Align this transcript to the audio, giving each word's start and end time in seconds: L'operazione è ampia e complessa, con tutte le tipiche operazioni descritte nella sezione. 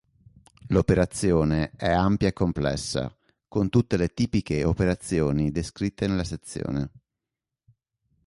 L'operazione 0.69 1.73
è 1.77 1.87
ampia 1.91 2.27
e 2.29 2.33
complessa, 2.33 3.15
con 3.47 3.69
tutte 3.69 3.97
le 3.97 4.11
tipiche 4.15 4.63
operazioni 4.63 5.51
descritte 5.51 6.07
nella 6.07 6.23
sezione. 6.23 6.91